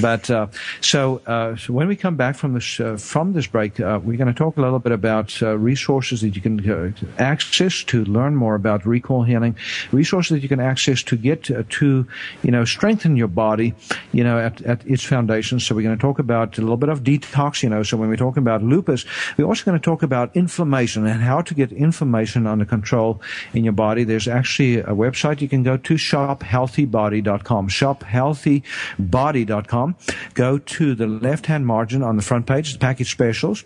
[0.00, 0.46] But uh,
[0.80, 4.16] so, uh, so when we come back from this uh, from this break, uh, we're
[4.16, 8.04] going to talk a little bit about uh, resources that you can uh, access to
[8.04, 9.56] learn more about recall healing,
[9.92, 12.06] resources that you can access to get uh, to
[12.42, 13.74] you know strengthen your body,
[14.12, 15.60] you know at, at its foundation.
[15.60, 17.62] So we're going to talk about a little bit of detox.
[17.62, 19.04] You know, so when we're talking about lupus,
[19.36, 23.20] we're also going to talk about inflammation and how to get inflammation under control
[23.52, 24.04] in your body.
[24.04, 27.68] There's actually a website you can go to shophealthybody.com.
[27.68, 29.96] Shophealthybody.com.
[30.34, 33.64] Go to the left-hand margin on the front page, the package specials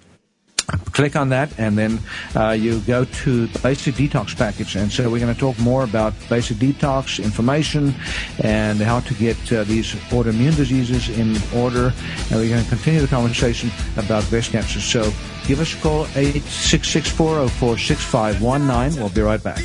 [0.93, 1.99] click on that and then
[2.37, 5.85] uh, you go to the basic detox package and so we're going to talk more
[5.85, 7.95] about basic detox information
[8.43, 11.95] and how to get uh, these autoimmune diseases in order
[12.31, 15.11] and we're going to continue the conversation about breast cancer so
[15.47, 19.63] give us a call 866-404-6519 we'll be right back.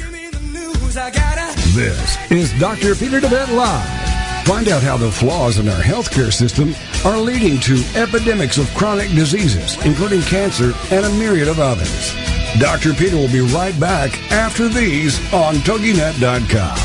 [1.74, 2.94] This is Dr.
[2.94, 4.33] Peter DeVette Live.
[4.46, 6.76] Find out how the flaws in our healthcare system
[7.06, 12.14] are leading to epidemics of chronic diseases, including cancer and a myriad of others.
[12.60, 12.94] Dr.
[12.94, 16.78] Peter will be right back after these on TogiNet.com.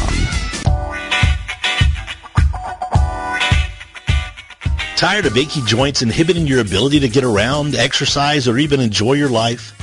[4.96, 9.28] Tired of achy joints inhibiting your ability to get around, exercise, or even enjoy your
[9.28, 9.74] life?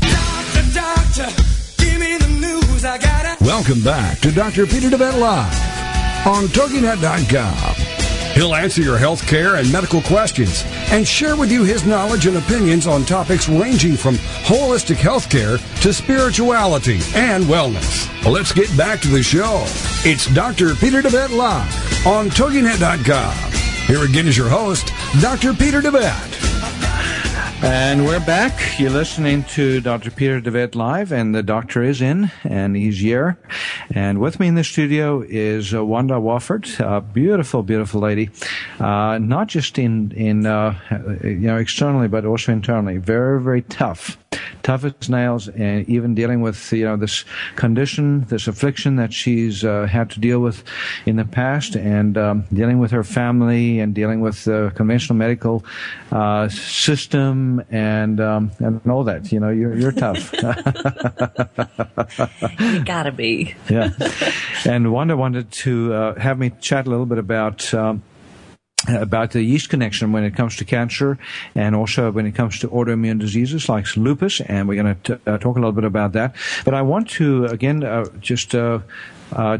[0.00, 1.30] Doctor, doctor,
[2.40, 2.82] news.
[2.82, 3.36] Gotta.
[3.44, 4.66] Welcome back to Dr.
[4.66, 7.93] Peter DeVette Live on TogiNet.com.
[8.34, 12.36] He'll answer your health care and medical questions and share with you his knowledge and
[12.36, 18.10] opinions on topics ranging from holistic health care to spirituality and wellness.
[18.30, 19.62] Let's get back to the show.
[20.04, 20.74] It's Dr.
[20.74, 23.52] Peter DeVette Live on TogiNet.com.
[23.86, 25.54] Here again is your host, Dr.
[25.54, 26.43] Peter DeVette.
[27.66, 28.78] And we're back.
[28.78, 30.10] You're listening to Dr.
[30.10, 33.38] Peter DeVette live, and the doctor is in, and he's here.
[33.90, 38.28] And with me in the studio is uh, Wanda Wofford, a beautiful, beautiful lady.
[38.78, 40.78] Uh, not just in in uh,
[41.22, 42.98] you know externally, but also internally.
[42.98, 44.18] Very, very tough
[44.62, 47.24] tough as nails, and even dealing with you know this
[47.56, 50.64] condition, this affliction that she's uh, had to deal with
[51.06, 55.64] in the past, and um, dealing with her family, and dealing with the conventional medical
[56.12, 59.32] uh, system, and um, and all that.
[59.32, 60.32] You know, you're you're tough.
[62.60, 63.54] you gotta be.
[63.68, 63.90] yeah.
[64.66, 67.72] And Wanda wanted to uh, have me chat a little bit about.
[67.74, 68.02] Um,
[68.88, 71.18] about the yeast connection when it comes to cancer
[71.54, 74.40] and also when it comes to autoimmune diseases like lupus.
[74.40, 76.36] And we're going to uh, talk a little bit about that.
[76.64, 78.80] But I want to, again, uh, just uh,
[79.32, 79.58] uh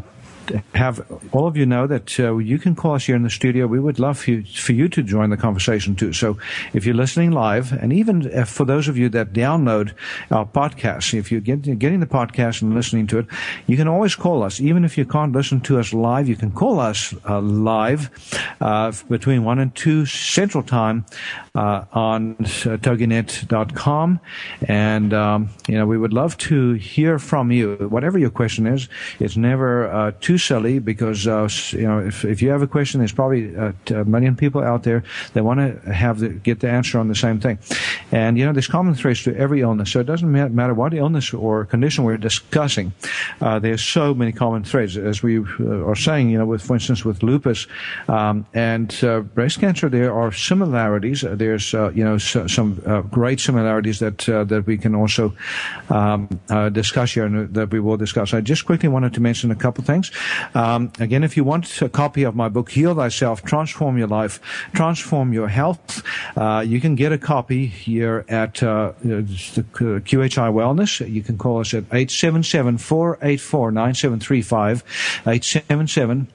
[0.74, 3.66] have all of you know that uh, you can call us here in the studio.
[3.66, 6.12] We would love for you, for you to join the conversation too.
[6.12, 6.38] So
[6.72, 9.92] if you're listening live, and even uh, for those of you that download
[10.30, 13.26] our podcast, if you're getting, the podcast and listening to it,
[13.66, 14.60] you can always call us.
[14.60, 18.10] Even if you can't listen to us live, you can call us uh, live
[18.60, 21.04] uh, between 1 and 2 Central Time
[21.54, 22.44] uh, on uh,
[22.78, 24.20] toginet.com.
[24.66, 27.76] And, um, you know, we would love to hear from you.
[27.88, 28.88] Whatever your question is,
[29.20, 32.98] it's never uh, too silly because, uh, you know, if, if you have a question,
[32.98, 36.68] there's probably uh, a million people out there that want to have the, get the
[36.68, 37.56] answer on the same thing.
[38.10, 39.92] And, you know, there's common threads to every illness.
[39.92, 42.92] So it doesn't matter what illness or condition we're discussing.
[43.40, 44.96] Uh, there's so many common threads.
[44.96, 47.68] As we uh, are saying, you know, with, for instance, with lupus
[48.08, 51.20] um, and uh, breast cancer, there are similarities.
[51.20, 52.74] There's, uh, you know, so, some
[53.10, 55.32] great similarities that that we can also
[55.90, 56.28] um,
[56.72, 58.34] discuss here and that we will discuss.
[58.34, 60.10] I just quickly wanted to mention a couple things.
[60.54, 64.40] Um, again, if you want a copy of my book, Heal Thyself, Transform Your Life,
[64.74, 66.02] Transform Your Health,
[66.36, 69.22] uh, you can get a copy here at uh, the
[69.72, 71.08] QHI Wellness.
[71.08, 74.84] You can call us at 877 484 9735.
[75.26, 76.28] 877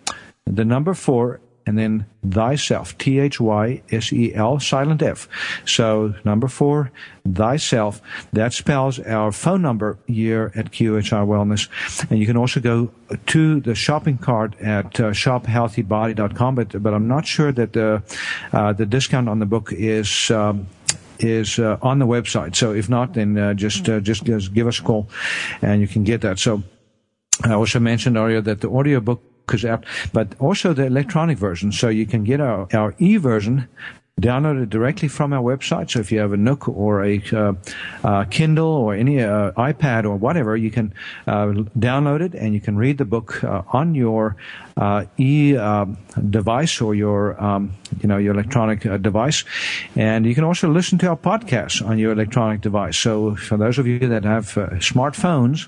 [0.49, 1.39] the number four
[1.69, 5.29] and then thyself, T-H-Y-S-E-L, silent F.
[5.65, 6.91] So number four,
[7.31, 8.01] thyself.
[8.33, 11.69] That spells our phone number here at QHI Wellness.
[12.09, 12.89] And you can also go
[13.27, 18.01] to the shopping cart at uh, shophealthybody.com, but, but I'm not sure that the,
[18.51, 20.65] uh, the discount on the book is, um,
[21.19, 22.55] is uh, on the website.
[22.55, 25.07] So if not, then uh, just, uh, just just give us a call,
[25.61, 26.39] and you can get that.
[26.39, 26.63] So
[27.43, 29.21] I also mentioned earlier that the audiobook
[29.65, 31.71] out, but also the electronic version.
[31.71, 33.67] So you can get our, our e version
[34.19, 35.91] download it directly from our website.
[35.91, 37.53] So if you have a Nook or a uh,
[38.03, 40.93] uh, Kindle or any uh, iPad or whatever, you can
[41.27, 41.47] uh,
[41.77, 44.35] download it and you can read the book uh, on your
[44.77, 45.53] uh, e
[46.29, 49.43] device or your um, you know your electronic device,
[49.95, 52.97] and you can also listen to our podcast on your electronic device.
[52.97, 54.45] So for those of you that have
[54.79, 55.67] smartphones,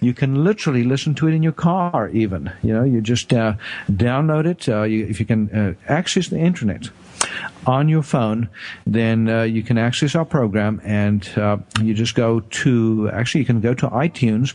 [0.00, 2.08] you can literally listen to it in your car.
[2.10, 4.66] Even you know you just download it.
[4.66, 6.90] You, if you can access the internet
[7.66, 8.48] on your phone,
[8.86, 13.46] then uh, you can access our program and uh, you just go to, actually, you
[13.46, 14.54] can go to iTunes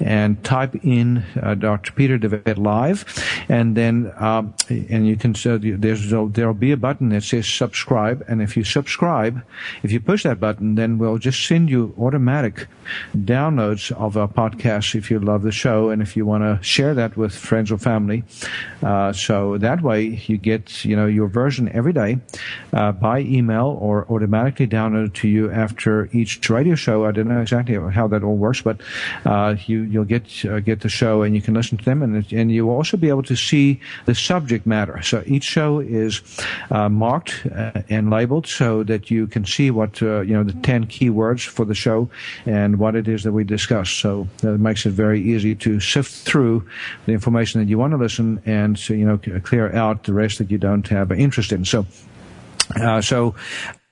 [0.00, 1.92] and type in uh, Dr.
[1.92, 3.04] Peter DeVette Live,
[3.48, 8.24] and then, um, and you can, so there's, there'll be a button that says subscribe,
[8.28, 9.42] and if you subscribe,
[9.82, 12.66] if you push that button, then we'll just send you automatic
[13.16, 16.94] downloads of our podcast if you love the show and if you want to share
[16.94, 18.22] that with friends or family.
[18.82, 22.13] Uh, so that way you get, you know, your version every day
[22.72, 27.04] uh, by email or automatically downloaded to you after each radio show.
[27.04, 28.80] I don't know exactly how that all works, but
[29.24, 32.32] uh, you you'll get uh, get the show and you can listen to them, and
[32.32, 35.00] and you will also be able to see the subject matter.
[35.02, 36.22] So each show is
[36.70, 40.52] uh, marked uh, and labeled so that you can see what uh, you know the
[40.62, 42.08] ten keywords for the show
[42.46, 43.90] and what it is that we discuss.
[43.90, 46.66] So that makes it very easy to sift through
[47.06, 50.38] the information that you want to listen and so, you know clear out the rest
[50.38, 51.64] that you don't have interest in.
[51.64, 51.86] So
[52.76, 53.34] uh, so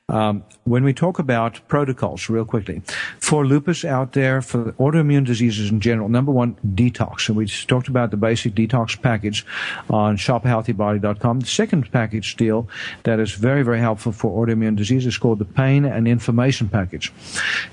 [0.09, 2.83] um, when we talk about protocols, real quickly,
[3.19, 7.29] for lupus out there, for autoimmune diseases in general, number one, detox.
[7.29, 9.47] And we talked about the basic detox package
[9.89, 11.41] on shophealthybody.com.
[11.41, 12.69] The second package deal
[13.05, 17.13] that is very, very helpful for autoimmune diseases is called the pain and inflammation package.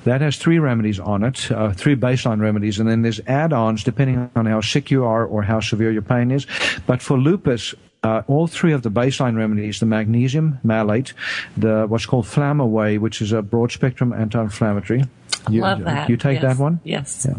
[0.05, 4.31] That has three remedies on it, uh, three baseline remedies, and then there's add-ons depending
[4.35, 6.47] on how sick you are or how severe your pain is.
[6.87, 11.13] But for lupus, uh, all three of the baseline remedies, the magnesium malate,
[11.57, 15.03] the what's called Flamaway, which is a broad spectrum anti-inflammatory.
[15.49, 16.09] You, Love that.
[16.09, 16.57] You take yes.
[16.57, 16.79] that one?
[16.83, 17.27] Yes.
[17.27, 17.37] Yeah.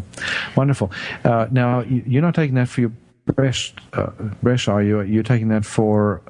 [0.56, 0.90] Wonderful.
[1.24, 2.92] Uh, now, you're not taking that for your
[3.26, 4.11] breast, uh,
[4.42, 5.00] breast, are you?
[5.02, 6.22] You're taking that for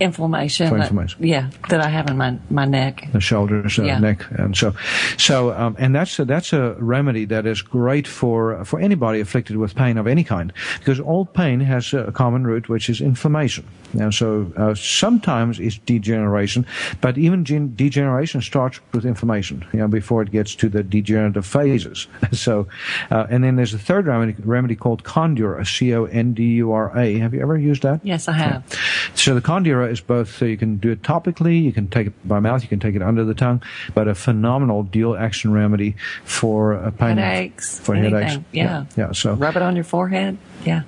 [0.00, 0.68] inflammation.
[0.68, 1.20] For inflammation.
[1.20, 3.98] That, yeah, that I have in my my neck, the shoulders, uh, yeah.
[3.98, 4.74] neck, and so,
[5.16, 9.56] so, um, and that's a, that's a remedy that is great for for anybody afflicted
[9.56, 13.64] with pain of any kind, because all pain has a common root, which is inflammation.
[13.98, 16.66] And so uh, sometimes it's degeneration,
[17.00, 21.46] but even gen- degeneration starts with inflammation, you know, before it gets to the degenerative
[21.46, 22.06] phases.
[22.32, 22.66] so,
[23.10, 27.18] uh, and then there's a third remedy, remedy called Condura, C-O-N-D-U-R-A.
[27.18, 28.00] Have you ever used that?
[28.04, 28.64] Yes, I have.
[28.68, 28.76] Yeah.
[29.14, 32.28] So the Condura is both, so you can do it topically, you can take it
[32.28, 33.62] by mouth, you can take it under the tongue,
[33.94, 37.16] but a phenomenal dual action remedy for uh, pain.
[37.16, 37.78] Headaches.
[37.80, 38.22] For anything.
[38.22, 38.44] headaches.
[38.52, 38.64] Yeah.
[38.64, 39.06] yeah.
[39.06, 39.12] Yeah.
[39.12, 40.38] So rub it on your forehead.
[40.64, 40.82] Yeah.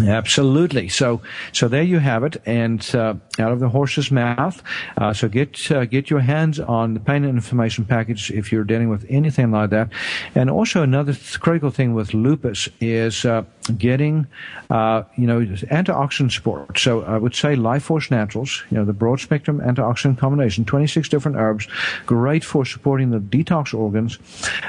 [0.00, 0.88] Absolutely.
[0.88, 1.20] So,
[1.52, 4.62] so there you have it, and uh, out of the horse's mouth.
[4.96, 8.64] Uh, so get uh, get your hands on the pain and inflammation package if you're
[8.64, 9.88] dealing with anything like that.
[10.34, 13.44] And also another th- critical thing with lupus is uh,
[13.78, 14.26] getting,
[14.70, 16.78] uh, you know, antioxidant support.
[16.78, 21.08] So I would say Life Force Naturals, you know, the broad spectrum antioxidant combination, 26
[21.08, 21.68] different herbs,
[22.06, 24.18] great for supporting the detox organs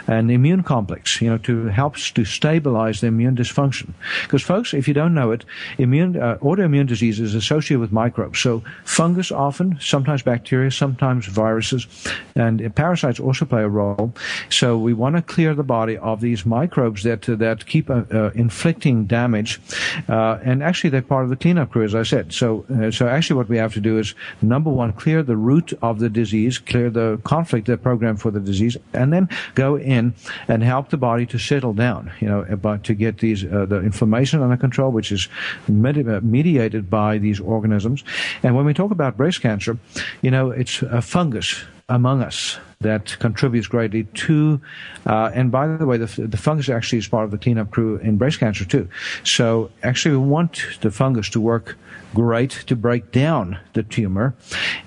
[0.07, 1.21] and the immune complex.
[1.21, 3.93] You know, to helps to stabilize the immune dysfunction.
[4.23, 5.43] Because folks, if you don't know it,
[5.77, 8.39] immune uh, autoimmune disease is associated with microbes.
[8.39, 8.52] So
[8.85, 11.87] fungus often, sometimes bacteria, sometimes viruses,
[12.35, 14.13] and parasites also play a role.
[14.49, 18.03] So we want to clear the body of these microbes that uh, that keep uh,
[18.11, 19.59] uh inflicting damage.
[20.07, 22.33] Uh, and actually, they're part of the cleanup crew, as I said.
[22.33, 25.73] So uh, so actually, what we have to do is number one, clear the root
[25.81, 30.13] of the disease, clear the conflict, the program for the disease, and then go in
[30.47, 32.11] and help the body to settle down.
[32.19, 35.27] You know, about to get these the inflammation under control, which is
[35.67, 38.03] med- mediated by these organisms.
[38.43, 39.77] And when we talk about breast cancer,
[40.21, 44.61] you know, it's a fungus among us that contributes greatly to,
[45.05, 47.97] uh, and by the way, the, the fungus actually is part of the cleanup crew
[47.97, 48.87] in breast cancer too.
[49.23, 51.77] So actually we want the fungus to work
[52.13, 54.35] great to break down the tumor.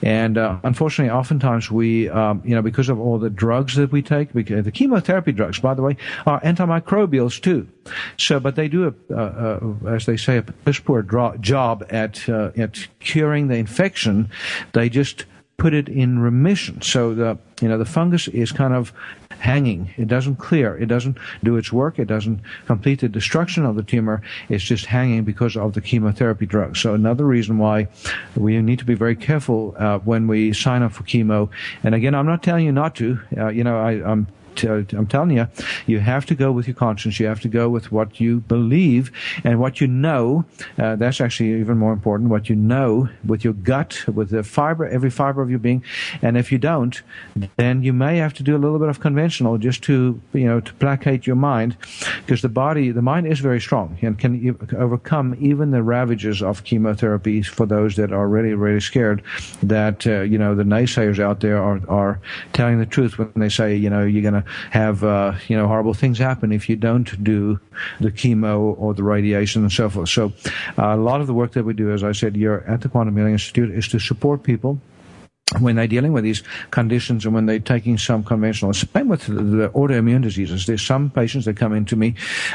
[0.02, 4.02] And uh, unfortunately, oftentimes we, um, you know, because of all the drugs that we
[4.02, 5.96] take, because the chemotherapy drugs, by the way,
[6.26, 7.68] are antimicrobials too.
[8.16, 12.50] So, but they do, a, as they say, a piss poor dro- job at uh,
[12.56, 14.30] at curing the infection.
[14.72, 15.24] They just
[15.56, 16.82] put it in remission.
[16.82, 18.92] So the you know the fungus is kind of
[19.38, 19.90] hanging.
[19.96, 20.76] It doesn't clear.
[20.76, 21.98] It doesn't do its work.
[21.98, 24.22] It doesn't complete the destruction of the tumor.
[24.48, 26.80] It's just hanging because of the chemotherapy drugs.
[26.80, 27.88] So another reason why
[28.36, 31.48] we need to be very careful uh, when we sign up for chemo.
[31.82, 33.20] And again, I'm not telling you not to.
[33.36, 34.26] Uh, you know, I, I'm
[34.64, 35.48] I'm telling you,
[35.86, 37.20] you have to go with your conscience.
[37.20, 39.12] You have to go with what you believe
[39.44, 40.44] and what you know.
[40.78, 42.30] Uh, that's actually even more important.
[42.30, 45.82] What you know with your gut, with the fiber, every fiber of your being.
[46.22, 47.00] And if you don't,
[47.56, 50.60] then you may have to do a little bit of conventional just to, you know,
[50.60, 51.76] to placate your mind,
[52.24, 56.42] because the body, the mind is very strong and can e- overcome even the ravages
[56.42, 59.22] of chemotherapy for those that are really, really scared
[59.62, 62.20] that, uh, you know, the naysayers out there are, are
[62.52, 65.66] telling the truth when they say, you know, you're going to have, uh, you know,
[65.66, 67.60] horrible things happen if you don't do
[68.00, 70.08] the chemo or the radiation and so forth.
[70.08, 70.32] So
[70.78, 72.88] uh, a lot of the work that we do, as I said here at the
[72.88, 74.80] Quantum Healing Institute, is to support people
[75.60, 76.42] when they're dealing with these
[76.72, 78.74] conditions and when they're taking some conventional.
[78.74, 80.66] Same with the, autoimmune diseases.
[80.66, 82.14] There's some patients that come into me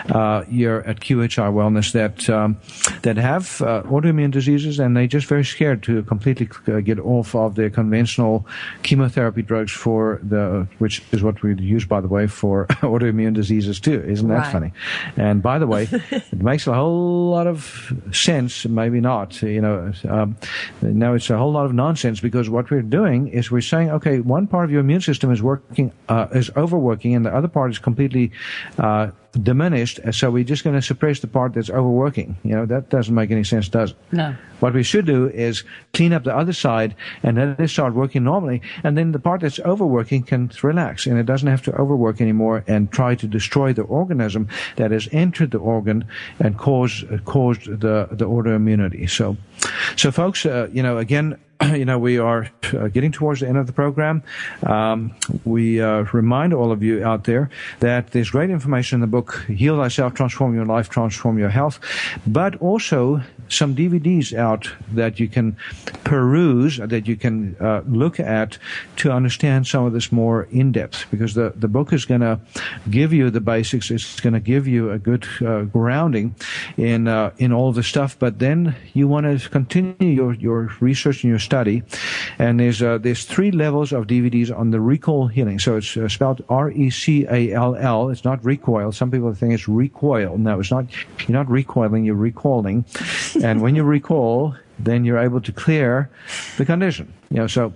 [0.09, 2.57] uh, here at QHI Wellness that um,
[3.03, 7.33] that have uh, autoimmune diseases and they're just very scared to completely uh, get off
[7.33, 8.45] of their conventional
[8.83, 13.79] chemotherapy drugs for the which is what we use by the way for autoimmune diseases
[13.79, 14.03] too.
[14.05, 14.51] Isn't that Right.
[14.51, 14.73] funny?
[15.15, 18.65] And by the way, it makes a whole lot of sense.
[18.65, 19.41] Maybe not.
[19.41, 20.35] You know, um,
[20.81, 24.19] now it's a whole lot of nonsense because what we're doing is we're saying, okay,
[24.19, 27.71] one part of your immune system is working, uh, is overworking, and the other part
[27.71, 28.31] is completely
[28.77, 29.99] uh, diminished.
[30.11, 32.37] So we're just going to suppress the part that's overworking.
[32.43, 33.97] You know, that doesn't make any sense, does it?
[34.11, 34.35] No.
[34.59, 35.63] What we should do is
[35.93, 38.61] clean up the other side and let it start working normally.
[38.83, 42.63] And then the part that's overworking can relax and it doesn't have to overwork anymore
[42.67, 46.05] and try to destroy the organism that has entered the organ
[46.39, 49.09] and caused, caused the, the autoimmunity.
[49.09, 49.37] So,
[49.95, 51.39] so folks, uh, you know, again,
[51.75, 54.23] you know, we are uh, getting towards the end of the program.
[54.63, 55.13] Um,
[55.45, 57.49] we uh, remind all of you out there
[57.79, 61.79] that there's great information in the book, Heal Thyself, Transform Your Life, Transform Your Health,
[62.25, 65.57] but also some DVDs out that you can
[66.03, 68.57] peruse, that you can uh, look at
[68.95, 71.05] to understand some of this more in depth.
[71.11, 72.39] Because the, the book is going to
[72.89, 73.91] give you the basics.
[73.91, 76.35] It's going to give you a good uh, grounding
[76.77, 78.17] in uh, in all the stuff.
[78.17, 81.83] But then you want to continue your, your research and your study.
[82.39, 85.59] And there's uh, there's three levels of DVDs on the recall healing.
[85.59, 88.09] So it's uh, spelled R E C A L L.
[88.09, 88.91] It's not recoil.
[88.93, 90.37] Some people think it's recoil.
[90.37, 90.85] No, it's not.
[91.27, 92.05] You're not recoiling.
[92.05, 92.85] You're recalling.
[93.43, 96.09] and when you recall, then you're able to clear
[96.57, 97.11] the condition.
[97.29, 97.73] You know, so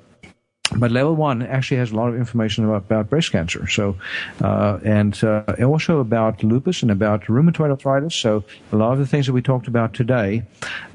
[0.77, 3.67] but level one actually has a lot of information about, about breast cancer.
[3.67, 3.95] So,
[4.41, 8.15] uh, and uh, also about lupus and about rheumatoid arthritis.
[8.15, 10.43] So, a lot of the things that we talked about today,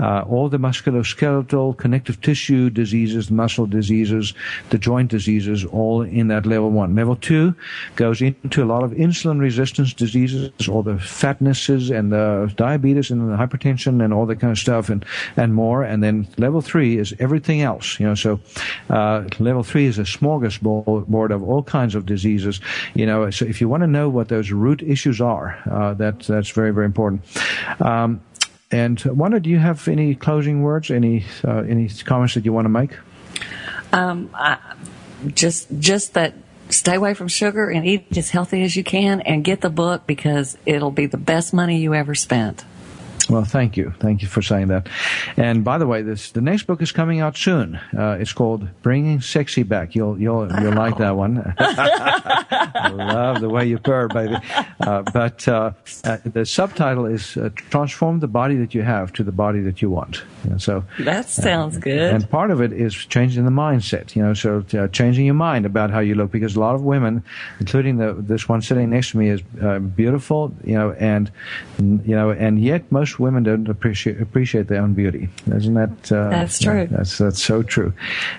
[0.01, 4.35] uh, all the musculoskeletal, connective tissue diseases, muscle diseases,
[4.71, 6.95] the joint diseases, all in that level one.
[6.95, 7.55] Level two
[7.97, 13.33] goes into a lot of insulin resistance diseases, all the fatnesses and the diabetes and
[13.33, 15.05] the hypertension and all that kind of stuff, and
[15.37, 15.83] and more.
[15.85, 17.99] And then level three is everything else.
[18.01, 18.41] You know, so
[18.91, 19.23] uh,
[19.61, 22.61] level three is a smorgasbord of all kinds of diseases.
[22.95, 26.21] You know, so if you want to know what those root issues are, uh, that
[26.21, 27.23] that's very very important.
[27.81, 28.21] Um,
[28.71, 30.91] and Wanda, do you have any closing words?
[30.91, 32.97] Any uh, any comments that you want to make?
[33.93, 34.59] Um, I,
[35.35, 36.35] just just that
[36.71, 40.07] stay away from sugar and eat as healthy as you can and get the book
[40.07, 42.65] because it'll be the best money you ever spent.
[43.31, 44.89] Well, thank you, thank you for saying that.
[45.37, 47.77] And by the way, this the next book is coming out soon.
[47.97, 51.55] Uh, it's called "Bringing Sexy Back." You'll you'll you'll like that one.
[51.59, 54.37] I love the way you purr, baby.
[54.81, 55.73] Uh, but uh,
[56.05, 59.81] uh, the subtitle is uh, "Transform the body that you have to the body that
[59.81, 62.15] you want." Know, so That sounds good.
[62.15, 65.67] and part of it is changing the mindset, you know, so uh, changing your mind
[65.67, 67.23] about how you look, because a lot of women,
[67.61, 71.31] including the, this one sitting next to me, is uh, beautiful, you know, and
[71.79, 75.29] you know, and yet most women don't appreciate appreciate their own beauty.
[75.55, 76.13] Isn't that?
[76.13, 76.89] Uh, That's true.
[76.91, 77.93] That's that's so true,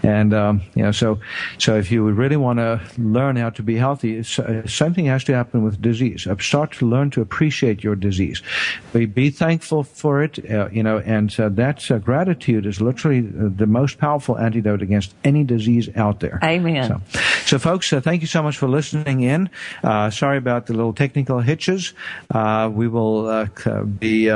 [0.04, 1.20] and um, you know, so
[1.58, 5.34] so if you really want to learn how to be healthy, uh, something has to
[5.34, 6.28] happen with disease.
[6.28, 8.42] Uh, Start to learn to appreciate your disease.
[8.94, 13.22] Be, be thankful for it, uh, you know, and uh, that uh, gratitude is literally
[13.22, 16.40] the most powerful antidote against any disease out there.
[16.44, 16.88] Amen.
[16.88, 19.50] So, so folks, uh, thank you so much for listening in.
[19.84, 21.94] Uh, sorry about the little technical hitches.
[22.32, 24.30] Uh, we will uh, be.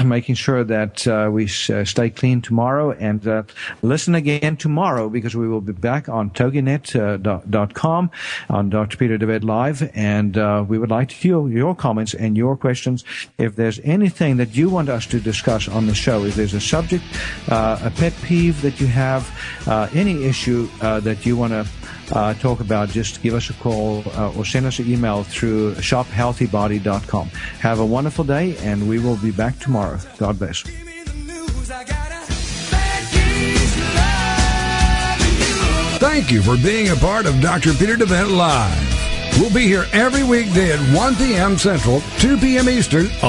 [0.00, 3.42] Uh, Making sure that uh, we s- uh, stay clean tomorrow and uh,
[3.82, 8.10] listen again tomorrow because we will be back on toginet.com
[8.48, 8.96] on Dr.
[8.96, 9.90] Peter DeVette Live.
[9.94, 13.04] And uh, we would like to hear your comments and your questions.
[13.38, 16.60] If there's anything that you want us to discuss on the show, if there's a
[16.60, 17.04] subject,
[17.48, 19.30] uh, a pet peeve that you have,
[19.66, 21.66] uh, any issue uh, that you want to
[22.12, 25.74] uh, talk about, just give us a call uh, or send us an email through
[25.74, 27.28] shophealthybody.com.
[27.60, 29.98] Have a wonderful day, and we will be back tomorrow.
[30.18, 30.62] God bless.
[30.62, 31.70] Give me the news.
[31.70, 32.26] I got a
[32.70, 33.76] bad case
[35.20, 35.98] loving you.
[35.98, 37.72] Thank you for being a part of Dr.
[37.74, 38.90] Peter DeVette Live.
[39.38, 41.56] We'll be here every weekday at 1 p.m.
[41.56, 42.68] Central, 2 p.m.
[42.68, 43.28] Eastern on